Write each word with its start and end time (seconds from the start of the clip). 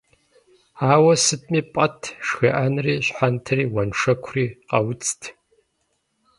Ар 0.81 0.89
ауэ 0.95 1.13
сытми 1.25 1.61
пӀэт, 1.73 1.99
шхыӀэнри, 2.25 2.93
щхьэнтэри, 3.05 3.65
уэншэкури 3.73 4.45
къауцт. 4.69 5.21